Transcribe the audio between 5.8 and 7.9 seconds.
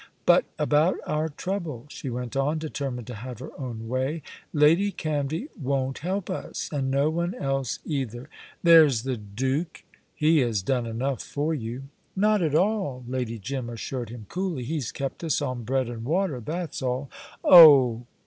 help us, and no one else